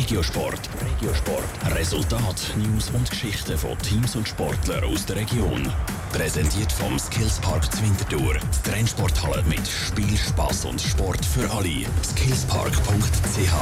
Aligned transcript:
Regiosport. 0.00 0.70
Regiosport. 0.80 1.76
Resultat, 1.76 2.54
News 2.56 2.88
und 2.94 3.10
Geschichten 3.10 3.58
von 3.58 3.76
Teams 3.80 4.16
und 4.16 4.26
Sportlern 4.26 4.82
aus 4.84 5.04
der 5.04 5.16
Region. 5.16 5.70
Präsentiert 6.10 6.72
vom 6.72 6.98
Skillspark 6.98 7.70
Zwintertour. 7.70 8.34
Die 8.34 8.70
Trennsporthalle 8.70 9.42
mit 9.42 9.60
Spiel, 9.68 10.16
Spass 10.16 10.64
und 10.64 10.80
Sport 10.80 11.24
für 11.24 11.48
alle. 11.52 11.84
Skillspark.ch 12.02 13.52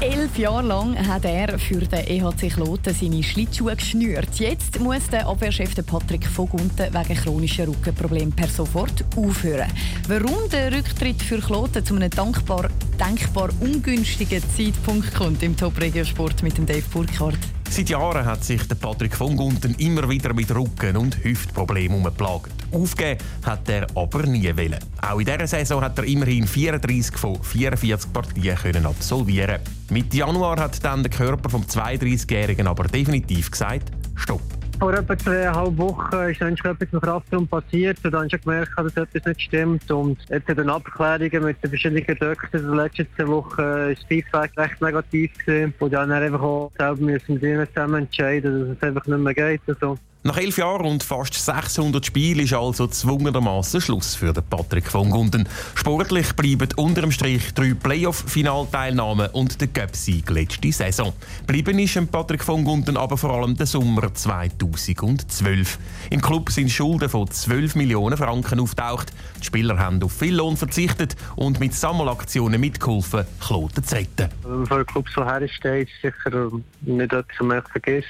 Elf 0.00 0.38
Jahre 0.38 0.66
lang 0.66 1.08
hat 1.08 1.24
er 1.24 1.58
für 1.58 1.80
den 1.80 2.06
EHC 2.06 2.50
Kloten 2.50 2.94
seine 2.94 3.22
Schlittschuhe 3.22 3.74
geschnürt. 3.74 4.34
Jetzt 4.34 4.78
muss 4.78 5.08
der 5.08 5.26
Abwehrchef 5.26 5.74
Patrick 5.86 6.26
Vogunten 6.26 6.92
wegen 6.92 7.20
chronischer 7.20 7.68
Rückenproblemen 7.68 8.32
per 8.32 8.48
sofort 8.48 9.02
aufhören. 9.16 9.72
Warum 10.06 10.48
der 10.52 10.72
Rücktritt 10.72 11.22
für 11.22 11.38
Kloten 11.38 11.84
zu 11.84 11.96
einem 11.96 12.10
dankbar, 12.10 12.68
denkbar 12.98 13.50
ungünstigen 13.60 14.42
Zeitpunkt 14.56 15.14
kommt 15.14 15.42
im 15.42 15.56
Top-Regiosport 15.56 16.42
mit 16.42 16.56
dem 16.56 16.66
Dave 16.66 16.84
Burkhardt. 16.92 17.38
Seit 17.68 17.90
Jahren 17.90 18.24
hat 18.24 18.44
sich 18.44 18.66
der 18.66 18.76
Patrick 18.76 19.14
von 19.14 19.36
Gunten 19.36 19.74
immer 19.74 20.08
wieder 20.08 20.32
mit 20.32 20.54
Rücken- 20.54 20.96
und 20.96 21.22
Hüftproblemen 21.22 21.98
umgeplagt. 21.98 22.52
Aufgeben 22.72 23.20
hat 23.44 23.68
er 23.68 23.86
aber 23.94 24.22
nie 24.22 24.56
wollen. 24.56 24.78
Auch 25.02 25.18
in 25.18 25.26
dieser 25.26 25.46
Saison 25.46 25.82
hat 25.82 25.98
er 25.98 26.04
immerhin 26.04 26.46
34 26.46 27.16
von 27.16 27.42
44 27.42 28.12
Partien 28.12 28.56
können 28.56 28.86
absolvieren. 28.86 29.60
Mitte 29.90 30.16
Januar 30.16 30.58
hat 30.58 30.82
dann 30.84 31.02
der 31.02 31.10
Körper 31.10 31.50
vom 31.50 31.62
32-Jährigen 31.62 32.66
aber 32.66 32.84
definitiv 32.84 33.50
gesagt: 33.50 33.90
Stopp. 34.14 34.55
Vor 34.78 34.92
etwa 34.92 35.16
zweieinhalb 35.16 35.78
Wochen 35.78 36.16
ist 36.28 36.40
dann 36.42 36.52
etwas 36.52 36.88
im 36.92 37.00
Kraftraum 37.00 37.48
passiert 37.48 37.96
und 38.04 38.12
dann 38.12 38.28
schon 38.28 38.40
gemerkt, 38.42 38.72
dass 38.76 38.96
etwas 38.96 39.24
nicht 39.24 39.40
stimmt. 39.40 39.90
Und 39.90 40.18
jetzt 40.28 40.48
in 40.50 40.56
den 40.56 40.68
Abklärungen 40.68 41.44
mit 41.44 41.62
den 41.62 41.70
verschiedenen 41.70 42.04
Doktoren 42.06 42.36
in 42.52 42.60
den 42.60 42.74
letzten 42.74 43.06
zwei 43.16 43.26
Wochen 43.26 43.62
ist 43.90 44.02
das 44.02 44.08
Feedback 44.08 44.50
recht 44.58 44.82
negativ 44.82 45.32
gewesen. 45.38 45.72
Und 45.78 45.92
dann 45.94 46.12
einfach 46.12 46.42
auch 46.42 46.70
selber 46.78 47.02
müssen 47.02 47.40
ihnen 47.40 47.66
zusammen 47.68 48.02
entscheiden, 48.02 48.68
dass 48.68 48.76
es 48.76 48.82
einfach 48.82 49.06
nicht 49.06 49.18
mehr 49.18 49.34
geht. 49.34 49.60
Also. 49.66 49.96
Nach 50.26 50.38
elf 50.38 50.58
Jahren 50.58 50.86
und 50.86 51.04
fast 51.04 51.34
600 51.34 52.04
Spielen 52.04 52.40
ist 52.40 52.52
also 52.52 52.88
zwungenermaßen 52.88 53.80
Schluss 53.80 54.16
für 54.16 54.32
den 54.32 54.42
Patrick 54.42 54.90
von 54.90 55.08
Gunden. 55.08 55.48
Sportlich 55.76 56.32
bleiben 56.34 56.68
unter 56.74 57.02
dem 57.02 57.12
Strich 57.12 57.54
drei 57.54 57.74
Playoff-Finalteilnahmen 57.74 59.30
und 59.30 59.60
der 59.60 59.68
Cup-Sieg 59.68 60.28
letzte 60.30 60.72
Saison. 60.72 61.12
Bleiben 61.46 61.78
ist 61.78 62.10
Patrick 62.10 62.42
von 62.42 62.64
Gunden 62.64 62.96
aber 62.96 63.16
vor 63.16 63.34
allem 63.34 63.56
der 63.56 63.66
Sommer 63.66 64.12
2012. 64.12 65.78
Im 66.10 66.20
Club 66.20 66.50
sind 66.50 66.72
Schulden 66.72 67.08
von 67.08 67.30
12 67.30 67.76
Millionen 67.76 68.18
Franken 68.18 68.58
auftaucht. 68.58 69.12
Die 69.40 69.46
Spieler 69.46 69.78
haben 69.78 70.02
auf 70.02 70.12
viel 70.12 70.34
Lohn 70.34 70.56
verzichtet 70.56 71.14
und 71.36 71.60
mit 71.60 71.72
Sammelaktionen 71.72 72.60
mitgeholfen, 72.60 73.26
Kloten 73.40 73.84
zu 73.84 73.94
retten. 73.94 74.28
Wenn 74.42 74.56
man 74.56 74.66
vor 74.66 74.76
einem 74.78 74.86
Club 74.86 75.06
so 75.14 75.24
hersteht, 75.24 75.88
ist 75.88 76.02
sicher 76.02 76.50
nicht 76.80 77.12
etwas, 77.12 77.24
was 77.38 77.46
man 77.46 77.62
vergisst. 77.62 78.08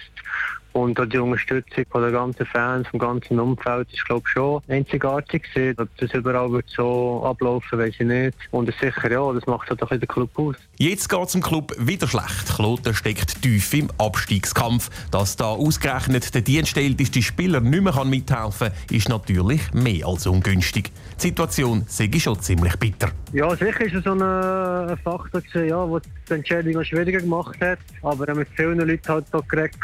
Und 0.76 1.00
auch 1.00 1.06
die 1.06 1.16
Unterstützung 1.16 1.86
von 1.90 2.02
den 2.02 2.12
ganzen 2.12 2.44
Fans, 2.44 2.86
vom 2.88 3.00
ganzen 3.00 3.40
Umfeld, 3.40 3.90
ist 3.94 4.04
glaube 4.04 4.24
ich 4.26 4.32
schon 4.32 4.60
einzigartig 4.68 5.44
gewesen. 5.44 5.80
Ob 5.80 5.88
das 5.96 6.12
überall 6.12 6.52
wird 6.52 6.68
so 6.68 7.24
ablaufen, 7.24 7.78
weiß 7.78 7.94
ich 7.98 8.06
nicht. 8.06 8.36
Und 8.50 8.70
sicher, 8.78 9.10
ja, 9.10 9.32
das 9.32 9.46
macht 9.46 9.70
halt 9.70 9.82
auch 9.82 9.88
den 9.88 10.06
Club 10.06 10.28
aus. 10.38 10.56
Jetzt 10.76 11.08
geht 11.08 11.28
es 11.28 11.34
im 11.34 11.42
Club 11.42 11.74
wieder 11.78 12.06
schlecht. 12.06 12.54
Kloten 12.54 12.92
steckt 12.92 13.40
tief 13.40 13.72
im 13.72 13.88
Abstiegskampf. 13.96 14.90
Dass 15.10 15.36
da 15.36 15.46
ausgerechnet 15.46 16.34
der 16.34 16.42
dienstälteste 16.42 17.22
Spieler 17.22 17.62
nicht 17.62 17.82
mehr 17.82 18.04
mithelfen 18.04 18.68
kann, 18.68 18.94
ist 18.94 19.08
natürlich 19.08 19.72
mehr 19.72 20.06
als 20.06 20.26
ungünstig. 20.26 20.92
Die 21.16 21.22
Situation 21.28 21.84
sei 21.86 22.10
schon 22.18 22.38
ziemlich 22.40 22.76
bitter. 22.76 23.12
Ja, 23.32 23.48
sicher 23.56 23.80
ist 23.80 23.94
es 23.94 24.04
so 24.04 24.12
ein 24.12 24.98
Faktor, 24.98 25.40
gewesen, 25.40 25.68
ja, 25.70 25.86
der 25.86 26.00
die 26.28 26.34
Entscheidung 26.34 26.84
schwieriger 26.84 27.20
gemacht 27.20 27.58
hat. 27.62 27.78
Aber 28.02 28.34
mit 28.34 28.48
vielen 28.54 28.78
Leuten 28.78 29.08
halt 29.08 29.24
geredet, 29.48 29.80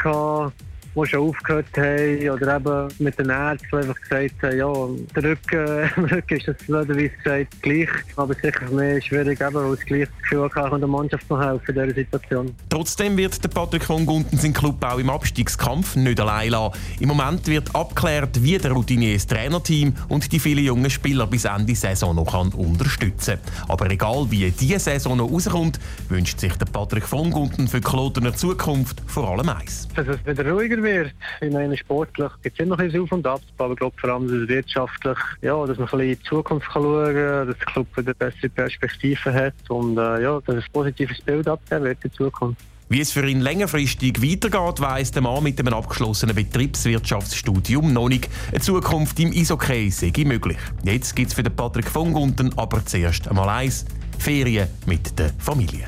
die 0.95 1.05
schon 1.07 1.29
aufgehört 1.29 1.65
haben 1.77 2.29
oder 2.29 2.55
eben 2.55 2.87
mit 2.99 3.17
den 3.17 3.29
Ärzten 3.29 3.75
einfach 3.75 3.99
gesagt 4.01 4.35
haben, 4.41 4.57
ja, 4.57 4.73
der 5.15 5.23
Rücken, 5.23 6.07
Rücken 6.11 6.37
ist 6.37 6.47
das 6.47 6.57
blöderweise 6.57 7.09
gesagt 7.09 7.61
gleich, 7.61 7.89
aber 8.15 8.33
sicher 8.35 8.69
mehr 8.71 9.01
schwierig, 9.01 9.41
eben, 9.41 9.53
weil 9.53 9.73
es 9.73 9.85
gleich 9.85 10.07
das 10.07 10.21
Gefühl 10.21 10.49
kann, 10.49 10.79
der 10.79 10.87
Mannschaft 10.87 11.29
noch 11.29 11.41
helfen 11.41 11.75
in 11.75 11.83
dieser 11.83 11.95
Situation. 11.95 12.55
Trotzdem 12.69 13.17
wird 13.17 13.43
der 13.43 13.49
Patrick 13.49 13.83
von 13.83 14.05
Gunten 14.05 14.37
seinen 14.37 14.53
Club 14.53 14.83
auch 14.83 14.99
im 14.99 15.09
Abstiegskampf 15.09 15.95
nicht 15.95 16.19
allein 16.19 16.51
lassen. 16.51 16.77
Im 16.99 17.09
Moment 17.09 17.47
wird 17.47 17.73
abgeklärt, 17.75 18.41
wie 18.43 18.57
der 18.57 18.71
Routinier 18.71 19.13
das 19.13 19.27
Trainerteam 19.27 19.93
und 20.09 20.31
die 20.31 20.39
vielen 20.39 20.63
jungen 20.63 20.89
Spieler 20.89 21.27
bis 21.27 21.45
Ende 21.45 21.75
Saison 21.75 22.15
noch 22.15 22.31
kann 22.31 22.49
unterstützen 22.49 23.37
Aber 23.67 23.89
egal 23.89 24.27
wie 24.29 24.51
diese 24.51 24.79
Saison 24.79 25.17
noch 25.17 25.31
rauskommt, 25.31 25.79
wünscht 26.09 26.39
sich 26.39 26.53
der 26.55 26.65
Patrick 26.65 27.07
von 27.07 27.31
Gunten 27.31 27.67
für 27.67 27.79
die 27.79 27.87
Klotener 27.87 28.33
Zukunft 28.33 29.01
vor 29.07 29.29
allem 29.29 29.49
eins. 29.49 29.87
Dass 29.95 30.07
es 30.07 30.25
wieder 30.25 30.49
ruhiger 30.51 30.82
wird. 30.83 31.13
Ich 31.41 31.51
meine, 31.51 31.75
sportlich 31.77 32.31
gibt 32.41 32.59
es 32.59 32.65
immer 32.65 32.79
ein 32.79 32.99
Auf 32.99 33.11
und 33.11 33.25
Ab, 33.25 33.41
aber 33.57 33.73
ich 33.73 33.79
glaube 33.79 33.95
vor 33.99 34.09
allem, 34.11 34.47
wirtschaftlich, 34.47 35.17
ja, 35.41 35.65
dass 35.65 35.77
man 35.77 35.87
ein 35.87 35.91
bisschen 35.91 35.99
in 36.01 36.17
die 36.17 36.23
Zukunft 36.23 36.69
kann 36.69 36.83
schauen 36.83 37.15
kann, 37.15 37.47
dass 37.47 37.57
der 37.57 37.65
Club 37.67 37.87
wieder 37.97 38.13
bessere 38.13 38.49
Perspektiven 38.49 39.33
hat 39.33 39.53
und 39.69 39.97
äh, 39.97 40.21
ja, 40.21 40.39
dass 40.45 40.55
ein 40.55 40.63
positives 40.71 41.21
Bild 41.21 41.47
abgeben 41.47 41.85
wird 41.85 41.97
in 42.03 42.11
Zukunft. 42.11 42.61
Wie 42.89 42.99
es 42.99 43.11
für 43.11 43.27
ihn 43.27 43.41
längerfristig 43.41 44.21
weitergeht, 44.21 44.79
weiss 44.79 45.11
der 45.11 45.23
Mann 45.23 45.41
mit 45.41 45.59
einem 45.59 45.73
abgeschlossenen 45.73 46.35
Betriebswirtschaftsstudium 46.35 47.91
noch 47.91 48.09
nicht. 48.09 48.29
Eine 48.51 48.59
Zukunft 48.59 49.19
im 49.19 49.31
Eishockey 49.31 49.89
sei 49.89 50.11
möglich. 50.25 50.57
Jetzt 50.83 51.15
gibt 51.15 51.29
es 51.29 51.33
für 51.33 51.43
den 51.43 51.55
Patrick 51.55 51.87
von 51.87 52.13
Gunten 52.13 52.55
aber 52.57 52.85
zuerst 52.85 53.27
einmal 53.27 53.49
eins: 53.49 53.85
Ferien 54.19 54.67
mit 54.85 55.17
der 55.17 55.31
Familie. 55.39 55.87